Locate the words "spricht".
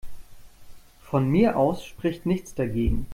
1.85-2.25